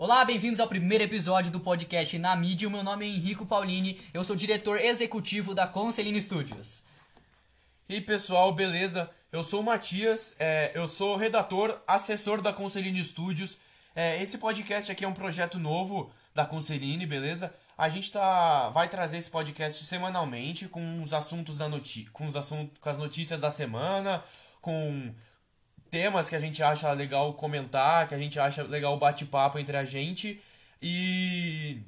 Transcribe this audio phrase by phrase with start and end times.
[0.00, 2.70] Olá, bem-vindos ao primeiro episódio do podcast Na Mídia.
[2.70, 6.84] Meu nome é Henrico Paulini, eu sou diretor executivo da Conceline Studios.
[7.88, 9.10] E pessoal, beleza?
[9.32, 13.58] Eu sou o Matias, é, eu sou redator, assessor da Conceline Studios.
[13.92, 17.52] É, esse podcast aqui é um projeto novo da Conceline, beleza?
[17.76, 22.36] A gente tá, vai trazer esse podcast semanalmente com os assuntos da noti com os
[22.36, 24.22] assuntos, com as notícias da semana,
[24.60, 25.12] com
[25.90, 29.76] temas que a gente acha legal comentar, que a gente acha legal o bate-papo entre
[29.76, 30.40] a gente
[30.80, 31.82] e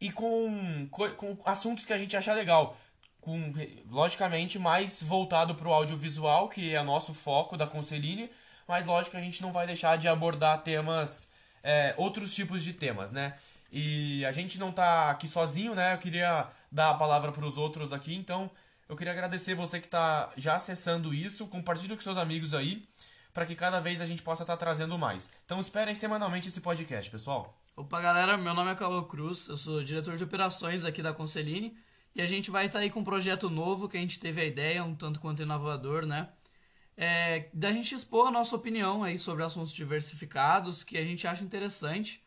[0.00, 2.76] e com, com assuntos que a gente acha legal,
[3.20, 3.54] com
[3.90, 8.30] logicamente mais voltado para o audiovisual, que é nosso foco da Conceline,
[8.68, 11.30] mas lógico a gente não vai deixar de abordar temas
[11.62, 13.34] é, outros tipos de temas, né?
[13.72, 15.94] E a gente não tá aqui sozinho, né?
[15.94, 18.50] Eu queria dar a palavra para os outros aqui, então
[18.88, 22.82] eu queria agradecer você que está já acessando isso, compartilhe com seus amigos aí
[23.34, 25.28] para que cada vez a gente possa estar tá trazendo mais.
[25.44, 27.60] Então esperem semanalmente esse podcast, pessoal.
[27.76, 31.76] Opa, galera, meu nome é Carlo Cruz, eu sou diretor de operações aqui da Conceline
[32.14, 34.40] e a gente vai estar tá aí com um projeto novo que a gente teve
[34.40, 36.28] a ideia, um tanto quanto inovador, né?
[36.96, 41.42] É, da gente expor a nossa opinião aí sobre assuntos diversificados que a gente acha
[41.42, 42.24] interessante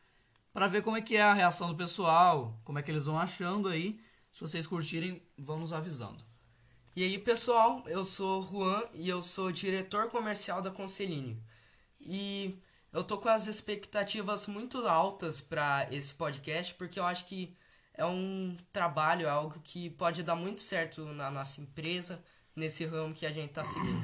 [0.51, 3.17] para ver como é que é a reação do pessoal, como é que eles vão
[3.17, 3.97] achando aí.
[4.29, 6.21] Se vocês curtirem, vão nos avisando.
[6.97, 11.39] E aí, pessoal, eu sou Juan e eu sou diretor comercial da Conceline.
[12.01, 12.57] E
[12.91, 17.55] eu tô com as expectativas muito altas para esse podcast, porque eu acho que
[17.93, 22.19] é um trabalho, é algo que pode dar muito certo na nossa empresa,
[22.55, 24.01] nesse ramo que a gente tá seguindo.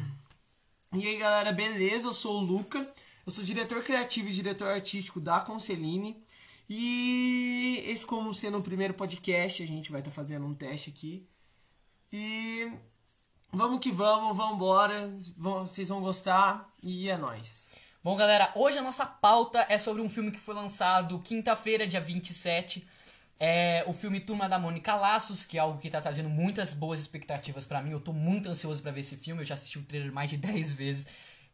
[0.94, 2.10] E aí, galera, beleza?
[2.10, 2.88] Eu sou o Luca.
[3.26, 6.24] Eu sou diretor criativo e diretor artístico da Conceline.
[6.70, 10.92] E esse como sendo o primeiro podcast, a gente vai estar tá fazendo um teste
[10.92, 11.28] aqui
[12.14, 12.72] e
[13.52, 15.10] vamos que vamos, vamos embora.
[15.36, 17.68] Vocês vão gostar e é nóis.
[18.04, 22.00] Bom, galera, hoje a nossa pauta é sobre um filme que foi lançado quinta-feira, dia
[22.00, 22.88] 27.
[23.40, 27.00] É o filme Turma da Mônica Laços, que é algo que tá trazendo muitas boas
[27.00, 27.90] expectativas para mim.
[27.90, 29.42] Eu tô muito ansioso para ver esse filme.
[29.42, 31.08] Eu já assisti o trailer mais de 10 vezes.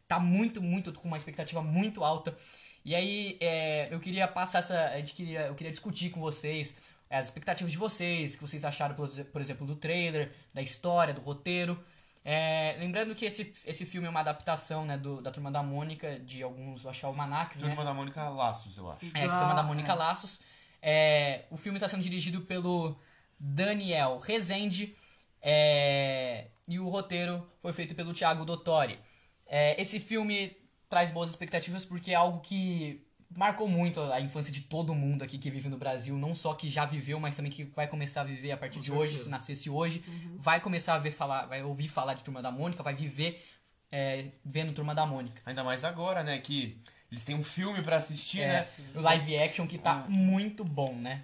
[0.06, 2.36] Tá muito, muito, com uma expectativa muito alta.
[2.84, 4.98] E aí, é, eu queria passar essa.
[4.98, 6.74] Eu queria, eu queria discutir com vocês
[7.10, 11.82] as expectativas de vocês, que vocês acharam, por exemplo, do trailer, da história, do roteiro.
[12.24, 16.20] É, lembrando que esse, esse filme é uma adaptação né, do, da Turma da Mônica,
[16.20, 17.84] de alguns, acho que almanacs, Turma né?
[17.84, 19.06] da Mônica Laços, eu acho.
[19.16, 20.40] É, Turma da Mônica Laços.
[20.80, 22.96] É, o filme está sendo dirigido pelo
[23.38, 24.94] Daniel Rezende
[25.42, 29.00] é, e o roteiro foi feito pelo Thiago Dottori.
[29.46, 30.56] É, esse filme
[30.88, 33.04] traz boas expectativas porque é algo que
[33.34, 36.68] marcou muito a infância de todo mundo aqui que vive no Brasil, não só que
[36.68, 39.14] já viveu, mas também que vai começar a viver a partir Com de certeza.
[39.14, 40.36] hoje, se nascesse hoje, uhum.
[40.38, 43.44] vai começar a ver falar, vai ouvir falar de Turma da Mônica, vai viver
[43.90, 45.40] é, vendo Turma da Mônica.
[45.46, 46.76] Ainda mais agora, né, que
[47.10, 48.66] eles têm um filme para assistir, é, né?
[48.94, 50.10] O live action que tá é.
[50.10, 51.22] muito bom, né?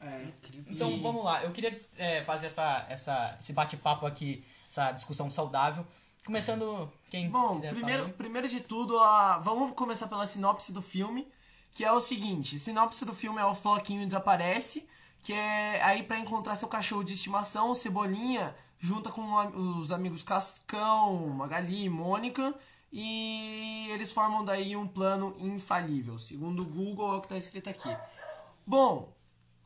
[0.00, 0.64] É, incrível.
[0.70, 1.42] Então, vamos lá.
[1.42, 5.86] Eu queria é, fazer essa, essa, esse bate-papo aqui, essa discussão saudável.
[6.28, 11.26] Começando, quem Bom, primeiro, primeiro de tudo, a, vamos começar pela sinopse do filme,
[11.72, 14.86] que é o seguinte, sinopse do filme é o Floquinho desaparece,
[15.22, 19.22] que é aí para encontrar seu cachorro de estimação, Cebolinha, junta com
[19.78, 22.54] os amigos Cascão, Magali e Mônica,
[22.92, 27.70] e eles formam daí um plano infalível, segundo o Google é o que está escrito
[27.70, 27.96] aqui.
[28.66, 29.10] Bom,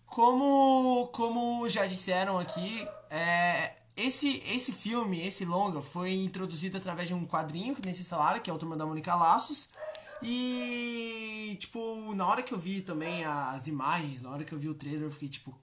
[0.07, 7.15] como, como já disseram aqui, é, esse, esse filme, esse longa, foi introduzido através de
[7.15, 9.69] um quadrinho que nem se falaram, que é o Turma da Mônica Laços.
[10.23, 14.69] E, tipo, na hora que eu vi também as imagens, na hora que eu vi
[14.69, 15.55] o trailer, eu fiquei tipo,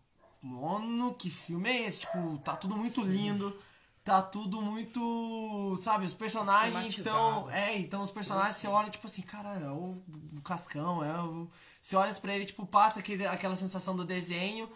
[0.41, 2.01] mano, que filme é esse?
[2.01, 3.07] Tipo, tá tudo muito Sim.
[3.07, 3.57] lindo,
[4.03, 5.79] tá tudo muito.
[5.81, 7.50] Sabe, os personagens estão.
[7.50, 10.03] É, então os personagens você olha, tipo assim, cara, é o,
[10.35, 11.50] o Cascão, é o.
[11.81, 14.69] Você olha pra ele, tipo, passa aquele, aquela sensação do desenho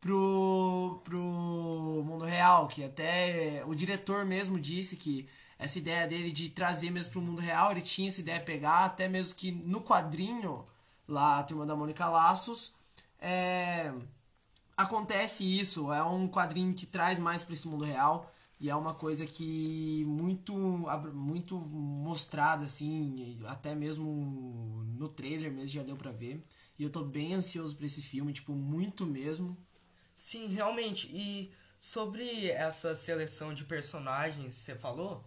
[0.00, 5.28] pro, pro mundo real, que até o diretor mesmo disse que
[5.58, 8.84] essa ideia dele de trazer mesmo pro mundo real, ele tinha essa ideia de pegar,
[8.84, 10.64] até mesmo que no quadrinho,
[11.06, 12.72] lá, a Turma da Mônica Laços,
[13.20, 13.92] é,
[14.76, 18.94] acontece isso, é um quadrinho que traz mais para esse mundo real, e é uma
[18.94, 20.52] coisa que muito
[21.14, 26.44] muito mostrada assim, até mesmo no trailer mesmo já deu para ver.
[26.78, 29.56] E eu tô bem ansioso para esse filme, tipo, muito mesmo.
[30.18, 31.06] Sim, realmente.
[31.06, 35.24] E sobre essa seleção de personagens que você falou,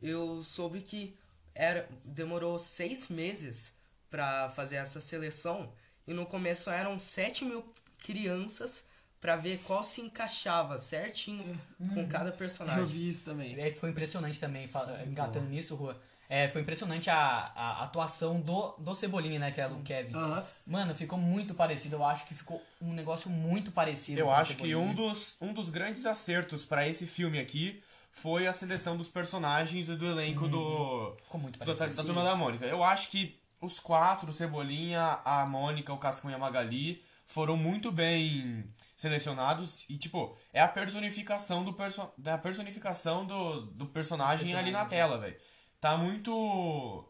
[0.00, 1.14] eu soube que
[1.54, 3.74] era, demorou seis meses
[4.08, 5.70] para fazer essa seleção.
[6.06, 7.62] E no começo eram 7 mil
[7.98, 8.82] crianças
[9.20, 11.94] para ver qual se encaixava certinho uhum.
[11.94, 12.80] com cada personagem.
[12.80, 13.54] Eu vi isso também.
[13.54, 16.00] E aí foi impressionante também, Sim, engatando nisso, Rua.
[16.34, 19.50] É, foi impressionante a, a atuação do, do Cebolinha, né?
[19.50, 20.14] Que é o Kevin.
[20.14, 20.42] Aham.
[20.66, 21.96] Mano, ficou muito parecido.
[21.96, 24.18] Eu acho que ficou um negócio muito parecido.
[24.18, 27.82] Eu com o acho que um dos, um dos grandes acertos pra esse filme aqui
[28.10, 31.96] foi a seleção dos personagens e do elenco do, Ficou muito do- parecido.
[31.96, 32.64] da Turma da Mônica.
[32.64, 37.58] Eu acho que os quatro, o Cebolinha, a Mônica, o Cascão e a Magali, foram
[37.58, 38.64] muito bem
[38.96, 44.86] selecionados e, tipo, é a personificação do, perso da personificação do, do personagem ali na
[44.86, 45.36] tela, velho.
[45.82, 47.04] Tá muito...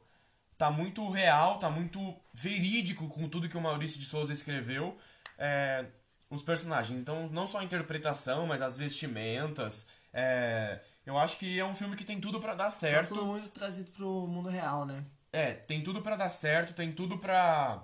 [0.57, 4.97] Tá muito real, tá muito verídico com tudo que o Maurício de Souza escreveu.
[5.37, 5.85] É,
[6.31, 6.99] os personagens.
[6.99, 9.87] Então, não só a interpretação, mas as vestimentas.
[10.11, 13.09] é, eu acho que é um filme que tem tudo pra dar Tá certo.
[13.11, 15.05] tudo muito trazido pro mundo real, né?
[15.33, 17.83] É, tem tudo pra dar certo, tem tudo pra,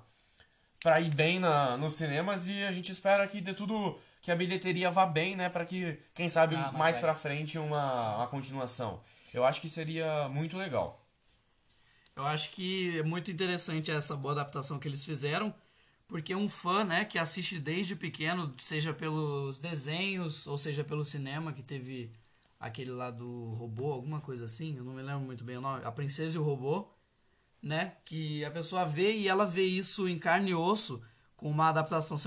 [0.81, 3.99] pra ir bem na, nos cinemas e a gente espera que dê tudo.
[4.29, 5.49] Que a bilheteria vá bem, né?
[5.49, 7.01] Pra que, quem sabe, Ah, mais vai.
[7.01, 9.01] pra frente uma, uma continuação.
[9.33, 11.03] Eu acho que seria muito legal.
[12.15, 15.55] Eu acho que é muito interessante essa boa adaptação que eles fizeram,
[16.07, 21.51] porque um fã, né, que assiste desde pequeno, seja pelos desenhos ou seja pelo cinema,
[21.51, 22.13] que teve
[22.61, 25.83] aquele lá do robô, alguma coisa assim, eu não me lembro muito bem o nome,
[25.87, 26.87] A Princesa e o Robô,
[27.63, 31.03] né, que a pessoa vê e ela vê isso em carne e osso,
[31.37, 32.19] com uma adaptação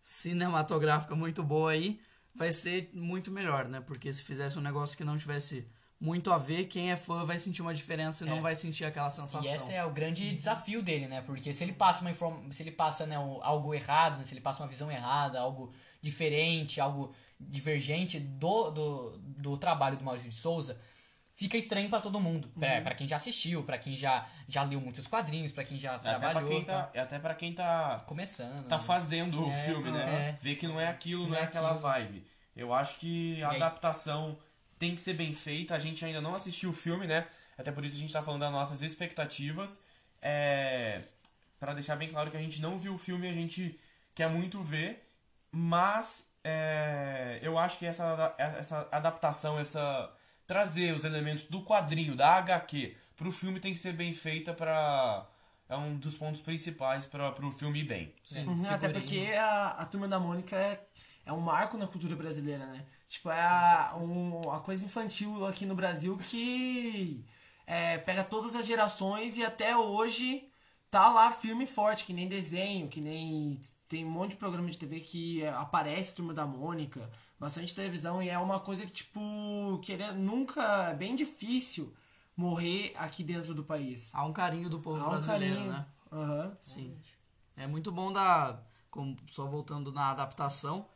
[0.00, 2.00] cinematográfica muito boa aí,
[2.34, 5.66] vai ser muito melhor, né, porque se fizesse um negócio que não tivesse
[6.00, 9.10] muito a ver, quem é fã vai sentir uma diferença e não vai sentir aquela
[9.10, 9.42] sensação.
[9.44, 11.20] E esse é o grande desafio dele, né?
[11.20, 12.50] Porque se ele passa uma inform...
[12.50, 14.24] se ele passa né, algo errado, né?
[14.24, 20.04] se ele passa uma visão errada, algo diferente, algo divergente do, do, do trabalho do
[20.04, 20.80] Maurício de Souza,
[21.40, 22.48] fica estranho pra todo mundo.
[22.48, 25.94] Pra, pra quem já assistiu, pra quem já, já leu muitos quadrinhos, pra quem já
[25.94, 26.50] Até pra trabalhou.
[26.50, 28.68] quem tá, tá até pra quem tá, começando.
[28.68, 28.84] tá né?
[28.84, 30.28] fazendo o É, filme, né?
[30.38, 30.38] é.
[30.42, 31.80] Ver que não é aquilo, não, Não é é aquela aquilo.
[31.82, 32.26] vibe.
[32.54, 34.38] Eu acho que a adaptação
[34.78, 35.74] tem que ser bem feita.
[35.74, 37.26] A gente ainda não assistiu o filme, né?
[37.56, 39.82] Até por isso a gente tá falando das nossas expectativas.
[40.20, 41.00] É...
[41.58, 43.80] Pra deixar bem claro que a gente não viu o filme, a gente
[44.14, 45.10] quer muito ver.
[45.50, 50.10] Mas é, eu acho que essa, essa adaptação, essa
[50.50, 55.24] trazer os elementos do quadrinho, da HQ, pro filme tem que ser bem feita pra.
[55.68, 58.12] É um dos pontos principais para pro filme ir bem.
[58.24, 60.84] Sim, Uhum, Até porque a, a Turma da Mônica é,
[61.24, 62.84] é um marco na cultura brasileira, né?
[63.08, 67.24] Tipo, é a, um, a coisa infantil aqui no Brasil que
[67.64, 70.50] é, pega todas as gerações e até hoje
[70.90, 73.60] tá lá firme e forte, que nem desenho, que nem.
[73.88, 77.08] Tem um monte de programa de TV que aparece Turma da Mônica,
[77.40, 80.90] bastante televisão, e é uma coisa que, tipo, querendo, nunca.
[80.90, 81.92] É bem difícil
[82.36, 84.10] morrer aqui dentro do país.
[84.14, 85.72] Há um carinho do povo Há um brasileiro, carinho.
[85.72, 85.86] né?
[86.12, 86.56] Aham.
[86.60, 86.96] Sim.
[87.56, 90.86] É muito bom da, como, só voltando na adaptação,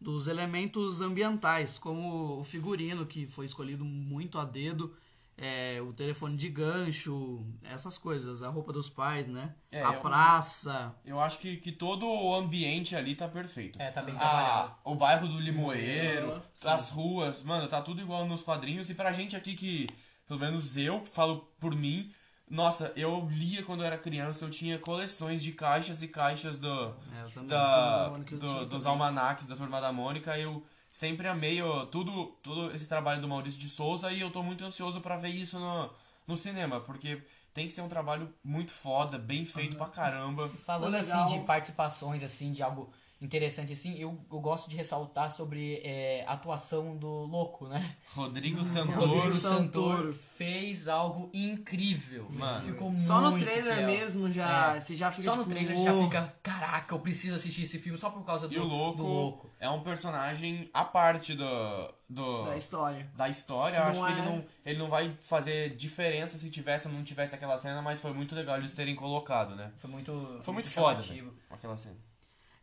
[0.00, 4.94] dos elementos ambientais, como o figurino, que foi escolhido muito a dedo,
[5.36, 9.54] é, o telefone de gancho, essas coisas, a roupa dos pais, né?
[9.70, 10.94] É, a eu- praça.
[11.04, 13.80] Eu acho que, que todo o ambiente ali tá perfeito.
[13.80, 14.74] É, tá bem Ah, trabalhado.
[14.84, 16.40] o bairro do Limoeiro, Uhum,
[16.72, 18.88] as ruas, mano, tá tudo igual nos quadrinhos.
[18.90, 19.88] E pra gente aqui que,
[20.26, 22.12] pelo menos eu, falo por mim,
[22.48, 26.68] nossa, eu lia quando eu era criança, eu tinha coleções de caixas e caixas do,
[26.68, 27.48] É, eu também.
[27.48, 30.38] da, Turma da Mônica eu do- tinha dos almanaques da Turma da Mônica.
[30.38, 34.44] Eu sempre amei ó, tudo, todo esse trabalho do Maurício de Souza e eu tô
[34.44, 35.90] muito ansioso pra ver isso no,
[36.24, 37.20] no cinema, porque
[37.52, 40.48] tem que ser um trabalho muito foda, bem feito pra caramba.
[40.64, 41.24] Falando Legal.
[41.24, 42.92] assim de participações, assim, de algo
[43.24, 47.96] interessante, assim, eu, eu gosto de ressaltar sobre é, a atuação do Louco, né?
[48.14, 49.06] Rodrigo O Santoro.
[49.06, 50.14] Rodrigo Santoro.
[50.36, 52.26] Fez algo incrível.
[52.30, 52.64] Mano.
[52.66, 53.86] Ficou Só no muito trailer fiel.
[53.86, 54.80] mesmo já, É.
[54.80, 57.96] você já fica Só no tipo, trailer já fica, caraca, eu preciso assistir esse filme
[57.98, 59.50] só por causa do, E o louco, do louco.
[59.60, 63.08] é um personagem à parte do, do da história.
[63.16, 63.76] da história.
[63.78, 67.04] Eu acho que ele é- não, ele não vai fazer diferença se tivesse ou não
[67.04, 69.72] tivesse aquela cena, mas foi muito legal eles terem colocado, né?
[69.76, 71.30] Foi muito, Foi muito foda, chamativo.
[71.30, 71.96] velho, aquela cena.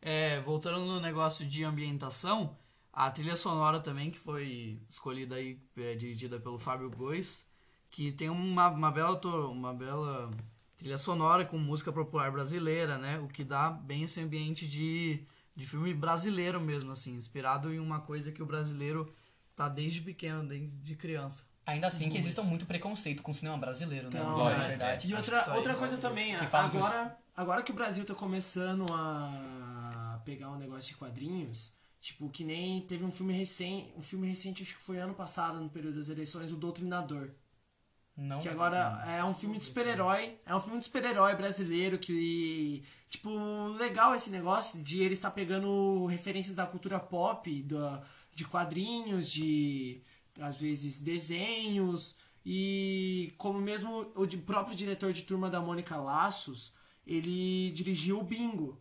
[0.01, 2.57] É, voltando no negócio de ambientação,
[2.91, 7.45] a trilha sonora também, que foi escolhida aí, é, dirigida pelo Fábio Góes,
[7.89, 10.31] que tem uma, uma, bela, uma bela
[10.75, 13.19] trilha sonora com música popular brasileira, né?
[13.19, 15.23] O que dá bem esse ambiente de,
[15.55, 19.13] de filme brasileiro mesmo, assim, inspirado em uma coisa que o brasileiro
[19.55, 21.45] tá desde pequeno, desde criança.
[21.63, 24.19] Ainda assim que exista muito preconceito com o cinema brasileiro, né?
[24.19, 25.07] Então, lógico, verdade.
[25.07, 26.09] E Acho outra, outra é coisa óbvio.
[26.09, 29.70] também, Que a- falam que os- agora, agora que o Brasil tá começando a
[30.23, 34.63] pegar um negócio de quadrinhos, tipo, que nem teve um filme recente, um filme recente,
[34.63, 37.31] acho que foi ano passado, no período das eleições, o Doutrinador.
[38.15, 40.37] Não, Que agora é um filme de super-herói.
[40.45, 42.83] É um filme de super-herói brasileiro que.
[43.09, 43.29] Tipo,
[43.77, 48.03] legal esse negócio de ele estar pegando referências da cultura pop, da,
[48.35, 50.01] de quadrinhos, de.
[50.39, 52.15] às vezes desenhos.
[52.45, 56.73] E como mesmo o próprio diretor de Turma da Mônica Laços,
[57.05, 58.80] ele dirigiu o Bingo,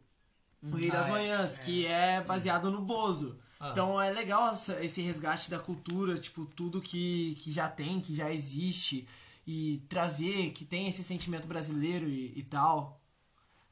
[0.63, 1.13] o Rei das Ah, é.
[1.13, 3.39] Manhãs, que é baseado no Bozo.
[3.59, 3.71] Ah.
[3.73, 8.15] Então é legal essa- esse resgate da cultura, tipo, tudo que, que já tem, que
[8.15, 9.07] já existe,
[9.47, 13.01] e trazer que tem esse sentimento brasileiro e, e tal.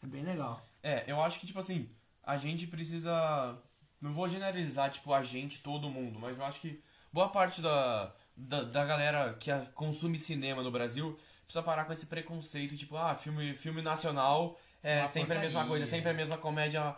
[0.03, 0.63] É bem legal.
[0.83, 1.89] É, eu acho que, tipo assim,
[2.23, 3.59] a gente precisa.
[4.01, 6.81] Não vou generalizar, tipo, a gente, todo mundo, mas eu acho que
[7.13, 11.93] boa parte da, da, da galera que a- consome cinema no Brasil precisa parar com
[11.93, 15.69] esse preconceito, tipo, ah, filme, filme nacional é sempre a mesma porcaria.
[15.69, 16.97] coisa, sempre a mesma comédia.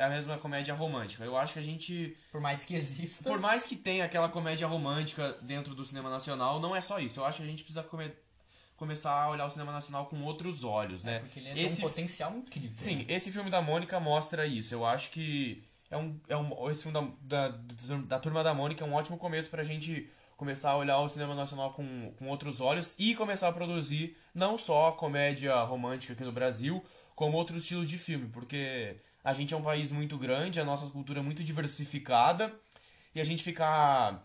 [0.00, 1.22] A mesma comédia romântica.
[1.24, 2.16] Eu acho que a gente.
[2.32, 3.30] Por mais que exista.
[3.30, 7.20] Por mais que tenha aquela comédia romântica dentro do cinema nacional, não é só isso.
[7.20, 8.10] Eu acho que a gente precisa come-
[8.76, 11.20] começar a olhar o cinema nacional com outros olhos, né?
[11.20, 12.72] Porque ele é Esse um potencial incrível.
[12.78, 14.74] Sim, esse filme da Mônica mostra isso.
[14.74, 17.56] Eu acho que é um, é um esse filme da, da,
[18.06, 21.34] da Turma da Mônica é um ótimo começo pra gente começar a olhar o cinema
[21.34, 26.32] nacional com, com outros olhos e começar a produzir não só comédia romântica aqui no
[26.32, 26.84] Brasil,
[27.16, 28.94] como outro estilo de filme, porque
[29.24, 32.54] a gente é um país muito grande, a nossa cultura é muito diversificada
[33.14, 34.22] e a gente ficar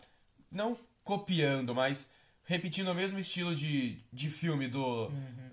[0.50, 2.08] não copiando, mas
[2.44, 5.10] repetindo o mesmo estilo de, de filme do,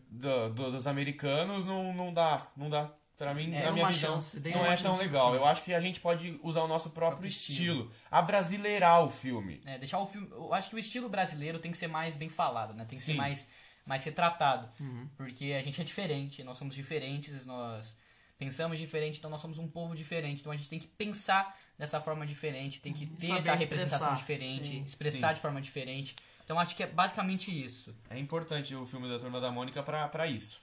[0.10, 4.14] do- do- dos americanos não, não dá, não dá pra mim, É, na minha visão,
[4.16, 5.34] chance, não é tão legal.
[5.36, 7.92] Eu acho que a gente pode usar o nosso próprio Próprio estilo, estilo.
[8.12, 9.62] abrasileirar o filme.
[9.66, 10.28] É, deixar o filme.
[10.32, 12.86] Eu acho que o estilo brasileiro tem que ser mais bem falado, né?
[12.86, 13.12] Tem que Sim.
[13.14, 13.48] ser mais,
[13.86, 14.70] mais retratado.
[15.18, 17.98] Porque a gente é diferente, nós somos diferentes, nós
[18.38, 20.40] pensamos diferente, então nós somos um povo diferente.
[20.40, 24.14] Então a gente tem que pensar dessa forma diferente, tem que ter Saber essa representação
[24.14, 24.16] expressar.
[24.16, 24.84] diferente, Sim.
[24.84, 25.34] expressar Sim.
[25.36, 26.16] de forma diferente.
[26.46, 27.96] Então acho que é basicamente isso.
[28.10, 30.60] É importante o filme da Turma da Mônica pra, pra isso.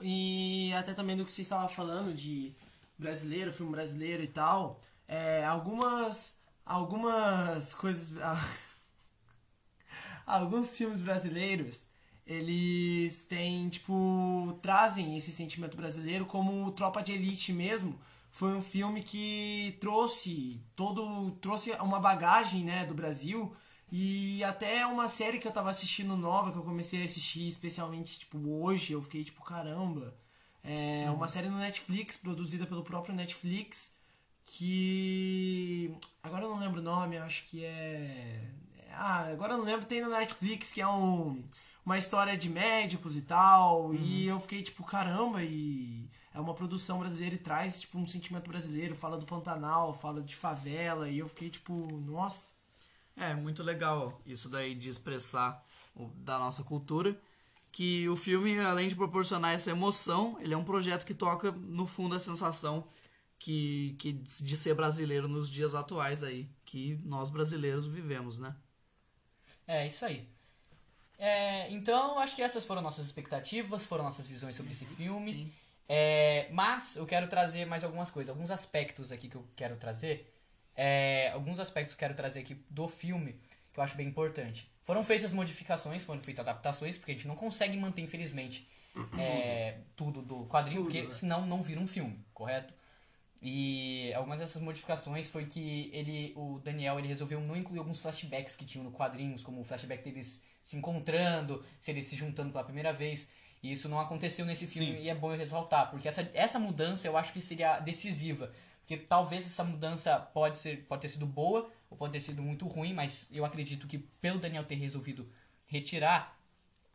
[0.00, 2.54] E até também do que você estava falando de
[2.96, 8.14] brasileiro, filme brasileiro e tal, é, algumas algumas coisas
[10.26, 11.86] alguns filmes brasileiros
[12.28, 17.98] eles têm tipo trazem esse sentimento brasileiro como Tropa de Elite mesmo.
[18.30, 23.56] Foi um filme que trouxe todo trouxe uma bagagem né do Brasil.
[23.90, 28.18] E até uma série que eu tava assistindo nova que eu comecei a assistir especialmente
[28.18, 30.14] tipo hoje eu fiquei tipo caramba.
[30.62, 33.96] É uma série no Netflix produzida pelo próprio Netflix
[34.44, 38.42] que agora eu não lembro o nome acho que é
[38.92, 41.42] ah agora eu não lembro tem no Netflix que é um
[41.88, 46.98] uma história de médicos e tal e eu fiquei tipo caramba e é uma produção
[46.98, 51.28] brasileira e traz tipo um sentimento brasileiro fala do Pantanal fala de favela e eu
[51.28, 51.72] fiquei tipo
[52.14, 52.52] nossa
[53.16, 55.50] É, muito legal isso daí de expressar
[55.94, 57.10] o- da nossa cultura.
[57.72, 61.86] Que o filme, além de proporcionar essa emoção, ele é um projeto que toca no
[61.86, 62.86] fundo a sensação
[63.38, 68.54] que, que de ser brasileiro nos dias atuais aí, que nós brasileiros vivemos, né?
[69.66, 70.26] É, isso aí.
[71.18, 75.32] É, então, acho que essas foram nossas expectativas, foram nossas visões sobre esse filme.
[75.32, 75.52] Sim.
[75.88, 80.32] É, mas eu quero trazer mais algumas coisas, alguns aspectos aqui que eu quero trazer.
[80.76, 83.40] É, alguns aspectos que eu quero trazer aqui do filme
[83.72, 84.70] que eu acho bem importante.
[84.82, 88.68] Foram feitas modificações, foram feitas adaptações, porque a gente não consegue manter, infelizmente,
[89.18, 92.72] é, tudo do quadrinho, porque senão não vira um filme, correto?
[93.40, 98.56] E algumas dessas modificações foi que ele, o Daniel, ele resolveu não incluir alguns flashbacks
[98.56, 102.62] que tinham no quadrinhos, como o flashback deles se encontrando, se eles se juntando pela
[102.62, 103.26] primeira vez.
[103.62, 105.02] E isso não aconteceu nesse filme Sim.
[105.02, 108.52] e é bom eu ressaltar, porque essa, essa mudança eu acho que seria decisiva.
[108.80, 112.66] Porque talvez essa mudança pode, ser, pode ter sido boa ou pode ter sido muito
[112.66, 115.26] ruim, mas eu acredito que pelo Daniel ter resolvido
[115.66, 116.38] retirar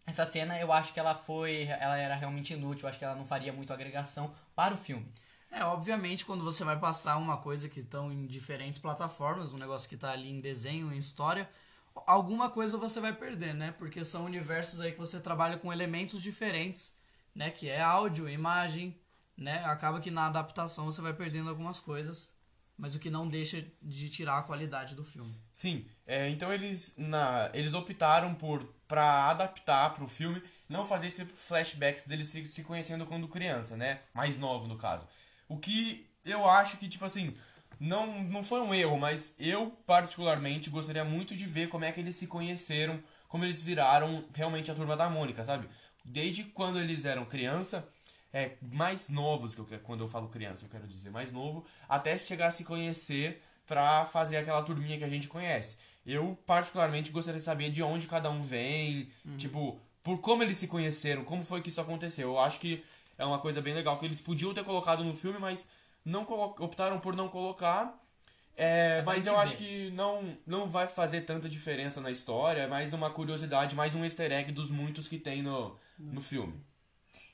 [0.06, 1.64] essa cena, eu acho que ela foi.
[1.64, 5.12] Ela era realmente inútil, eu acho que ela não faria muito agregação para o filme.
[5.50, 9.90] É, obviamente, quando você vai passar uma coisa que estão em diferentes plataformas, um negócio
[9.90, 11.50] que tá ali em desenho, em história,
[11.96, 13.74] alguma coisa você vai perder, né?
[13.78, 16.96] Porque são universos aí que você trabalha com elementos diferentes,
[17.34, 17.50] né?
[17.52, 19.00] Que é áudio, imagem,
[19.38, 19.64] né?
[19.66, 22.34] Acaba que na adaptação você vai perdendo algumas coisas,
[22.78, 25.40] mas o que não deixa de tirar a qualidade do filme.
[25.52, 31.08] Sim, é, então eles, na, eles optaram por para adaptar para o filme, não fazer
[31.08, 34.02] esse flashbacks deles se, se conhecendo quando criança, né?
[34.14, 35.08] Mais novo no caso.
[35.48, 37.36] O que eu acho que tipo assim,
[37.80, 42.00] não não foi um erro, mas eu particularmente gostaria muito de ver como é que
[42.00, 45.68] eles se conheceram, como eles viraram realmente a turma da Mônica, sabe?
[46.06, 47.88] Desde quando eles eram criança,
[48.34, 52.18] é, mais novos, que eu, quando eu falo criança, eu quero dizer mais novo, até
[52.18, 55.78] chegar a se conhecer pra fazer aquela turminha que a gente conhece.
[56.06, 60.68] Eu, particularmente, gostaria de saber de onde cada um vem, tipo, por como eles se
[60.68, 62.30] conheceram, como foi que isso aconteceu.
[62.30, 62.84] Eu acho que
[63.18, 65.68] é uma coisa bem legal que eles podiam ter colocado no filme, mas
[66.06, 68.00] não optaram por não colocar.
[68.56, 69.64] É, pra mas eu acho ver.
[69.64, 74.04] que não, não vai fazer tanta diferença na história, é mais uma curiosidade, mais um
[74.04, 76.54] easter egg dos muitos que tem no, no filme.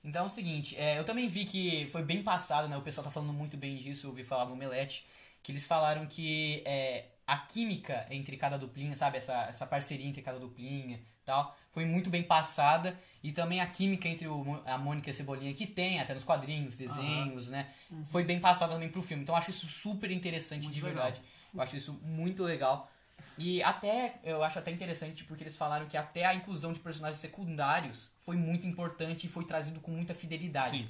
[0.04, 2.78] Então é o seguinte, é, eu também vi que foi bem passado, né?
[2.78, 5.06] O pessoal tá falando muito bem disso, eu ouvi falar no Omelete,
[5.44, 9.18] que eles falaram que é, a química entre cada duplinha, sabe?
[9.18, 13.00] Essa, essa parceria entre cada duplinha e tal, foi muito bem passada.
[13.22, 16.24] E também a química entre o, a Mônica e a Cebolinha, que tem até nos
[16.24, 17.68] quadrinhos, desenhos, né?
[18.06, 19.24] Foi bem passada também pro filme.
[19.24, 21.04] Então eu acho isso super interessante de legal.
[21.04, 21.22] verdade.
[21.54, 22.90] Eu acho isso muito legal.
[23.38, 27.20] E até, eu acho até interessante porque eles falaram que até a inclusão de personagens
[27.20, 30.80] secundários foi muito importante e foi trazido com muita fidelidade.
[30.80, 30.90] Sim.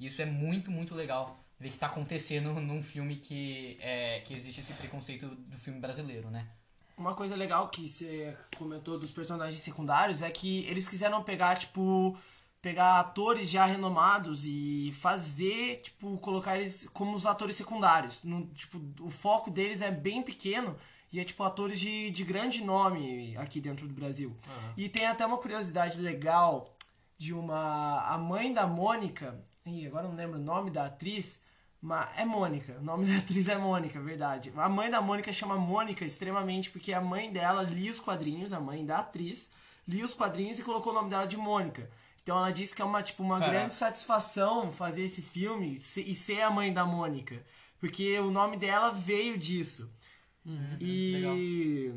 [0.00, 4.32] E isso é muito, muito legal ver que tá acontecendo num filme que, é, que
[4.32, 6.46] existe esse preconceito do filme brasileiro, né?
[6.98, 12.18] Uma coisa legal que você comentou dos personagens secundários é que eles quiseram pegar, tipo,
[12.60, 18.24] pegar atores já renomados e fazer, tipo, colocar eles como os atores secundários.
[18.24, 20.76] No, tipo, o foco deles é bem pequeno
[21.12, 24.36] e é, tipo, atores de, de grande nome aqui dentro do Brasil.
[24.76, 26.76] E tem até uma curiosidade legal
[27.16, 28.02] de uma...
[28.02, 29.40] A mãe da Mônica...
[29.64, 31.46] Ih, agora não lembro o nome da atriz...
[32.16, 34.52] É Mônica, o nome da atriz é Mônica, verdade.
[34.56, 38.60] A mãe da Mônica chama Mônica extremamente porque a mãe dela lia os quadrinhos, a
[38.60, 39.52] mãe da atriz,
[39.86, 41.88] lia os quadrinhos e colocou o nome dela de Mônica.
[42.22, 43.58] Então ela disse que é uma, tipo, uma Caraca.
[43.58, 47.42] grande satisfação fazer esse filme e ser a mãe da Mônica.
[47.78, 49.90] Porque o nome dela veio disso.
[50.80, 51.92] e.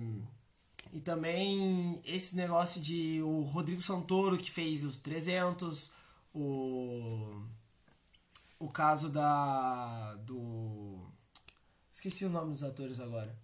[0.93, 5.89] E também esse negócio de o Rodrigo Santoro que fez os 300,
[6.33, 7.43] o
[8.65, 11.09] o caso da do
[11.91, 13.35] esqueci o nome dos atores agora.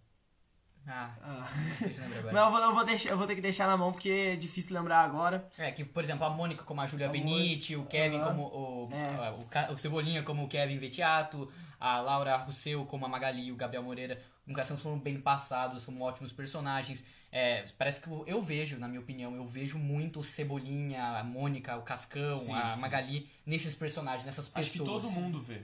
[0.89, 1.47] Ah, Ah.
[1.81, 1.97] Mas
[2.45, 4.73] eu vou, eu vou deixar, eu vou ter que deixar na mão porque é difícil
[4.73, 5.49] lembrar agora.
[5.57, 8.89] É, que, por exemplo, a Mônica como a Julia A Benite, o Kevin como o,
[8.93, 9.31] É.
[9.31, 13.51] o, Ca- o Cebolinha como o Kevin Vetiato, a Laura Rousseau como a Magali e
[13.51, 14.21] o Gabriel Moreira.
[14.45, 17.03] Nunca foram bem passados, como ótimos personagens.
[17.31, 21.75] É, parece que eu, vejo, na minha opinião, eu vejo muito o Cebolinha, a Mônica,
[21.77, 22.81] o Cascão, Sim, a sim.
[22.81, 25.01] Magali nesses personagens, nessas Acho que pessoas.
[25.03, 25.61] todo mundo vê.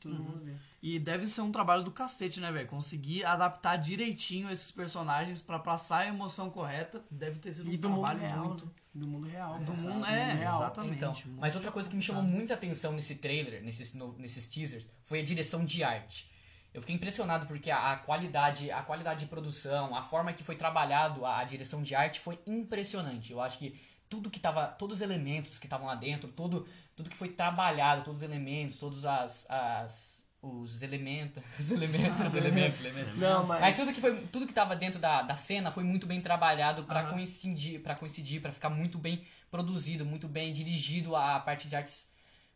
[0.00, 0.52] Todo mundo vê.
[0.82, 2.66] E deve ser um trabalho do cacete, né, velho?
[2.68, 7.04] Conseguir adaptar direitinho esses personagens pra passar a emoção correta.
[7.10, 8.44] Deve ter sido E um do mundo trabalho real.
[8.46, 8.64] muito.
[8.66, 8.72] né?
[8.94, 9.58] Do mundo real.
[9.58, 10.56] Do exato, mundo, é, real.
[10.56, 10.94] exatamente.
[10.96, 14.88] Então, mas outra coisa que me chamou muita atenção nesse trailer, nesses, no- nesses teasers,
[15.04, 16.30] foi a direção de arte.
[16.72, 20.56] Eu fiquei impressionado porque a, a qualidade, a qualidade de produção, a forma que foi
[20.56, 23.32] trabalhado a, a direção de arte foi impressionante.
[23.32, 27.10] Eu acho que tudo que tava, todos os elementos que estavam lá dentro, todo, tudo
[27.10, 32.80] que foi trabalhado, todos os elementos, todos as, as os elementos, os elementos, os elementos,
[32.80, 33.16] elementos.
[33.16, 36.06] Não, mas, Mas tudo que foi, tudo que tava dentro da, da cena foi muito
[36.06, 41.38] bem trabalhado pra coincidir, para coincidir, para ficar muito bem produzido, muito bem dirigido a
[41.40, 42.08] parte de artes,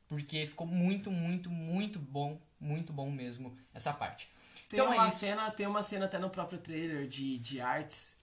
[0.08, 4.28] porque ficou muito, muito, muito bom, muito bom mesmo essa parte.
[4.68, 8.14] tem então uma é cena, tem uma cena até no próprio trailer de, de artes.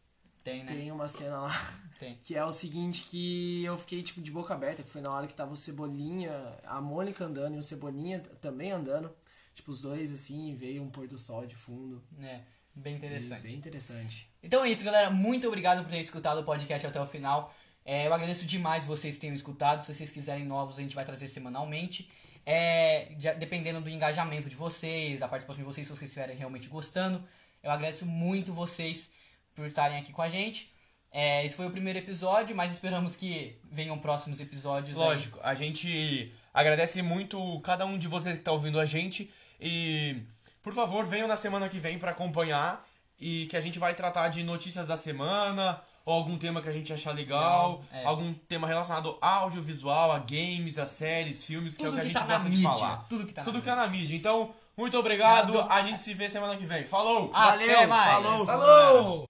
[0.43, 0.73] Tem, né?
[0.73, 2.17] Tem uma cena lá Tem.
[2.23, 5.27] que é o seguinte que eu fiquei tipo de boca aberta, que foi na hora
[5.27, 6.31] que tava o Cebolinha,
[6.65, 9.13] a Mônica andando e o Cebolinha também andando.
[9.53, 12.01] Tipo, os dois assim, veio um pôr do sol de fundo.
[12.19, 12.41] É,
[12.73, 13.41] bem E interessante.
[13.43, 14.29] Bem interessante.
[14.41, 15.11] Então é isso, galera.
[15.11, 17.53] Muito obrigado por ter escutado o podcast até o final.
[17.85, 19.83] É, eu agradeço demais vocês que tenham escutado.
[19.83, 22.09] Se vocês quiserem novos, a gente vai trazer semanalmente.
[22.45, 26.67] É, de- dependendo do engajamento de vocês, da participação de vocês, se vocês estiverem realmente
[26.67, 27.23] gostando.
[27.61, 29.11] Eu agradeço muito vocês
[29.55, 30.71] por estarem aqui com a gente.
[31.11, 34.97] É, esse foi o primeiro episódio, mas esperamos que venham próximos episódios.
[34.97, 35.03] aí.
[35.03, 40.21] Lógico, a gente agradece muito cada um de vocês que tá ouvindo a gente e
[40.63, 42.87] por favor, venham na semana que vem pra acompanhar
[43.19, 46.73] e que a gente vai tratar de notícias da semana ou algum tema que a
[46.73, 48.05] gente achar legal, Legal, é.
[48.05, 52.01] algum tema relacionado ao audiovisual, a games, a séries, filmes, que é o Tudo que
[52.01, 53.05] a que gente tá na gosta de mídia, falar.
[53.09, 53.71] tudo que tá na tudo que mídia.
[53.71, 54.15] é na mídia.
[54.15, 55.49] Então, muito obrigado.
[55.49, 55.71] Obrigado.
[55.71, 56.85] A gente se vê semana que vem.
[56.85, 57.29] Falou!
[57.33, 58.11] Até Valeu, mais!
[58.23, 58.45] falou.
[58.45, 59.25] Falou!